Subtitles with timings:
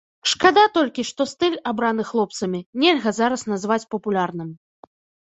[0.29, 4.49] Шкада толькі, што стыль, абраны хлопцамі, нельга зараз назваць папулярным.